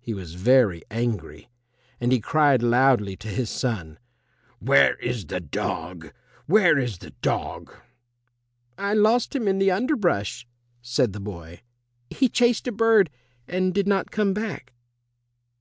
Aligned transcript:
He 0.00 0.14
was 0.14 0.34
very 0.34 0.82
angry, 0.90 1.48
and 2.00 2.10
he 2.10 2.18
cried 2.18 2.60
loudly 2.60 3.14
to 3.18 3.28
his 3.28 3.48
son, 3.48 4.00
"Where 4.58 4.96
is 4.96 5.26
the 5.26 5.38
dog? 5.38 6.12
Where 6.46 6.76
is 6.76 6.98
the 6.98 7.10
dog?" 7.22 7.70
"I 8.76 8.94
lost 8.94 9.32
him 9.36 9.46
in 9.46 9.60
the 9.60 9.70
underbrush," 9.70 10.44
said 10.82 11.12
the 11.12 11.20
boy; 11.20 11.60
"he 12.10 12.28
chased 12.28 12.66
a 12.66 12.72
bird 12.72 13.10
and 13.46 13.72
did 13.72 13.86
not 13.86 14.10
come 14.10 14.34
back." 14.34 14.72